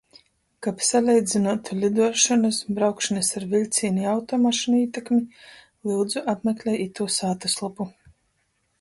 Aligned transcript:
Kab 0.67 0.79
saleidzynuotu 0.85 1.77
liduošonys, 1.83 2.63
braukšonys 2.79 3.31
ar 3.41 3.47
viļcīni 3.53 4.05
i 4.07 4.09
automašynu 4.15 4.83
ītekmi, 4.89 5.21
lyudzu, 5.91 6.27
apmeklej 6.37 6.85
itū 6.91 7.13
sātyslopu. 7.23 7.93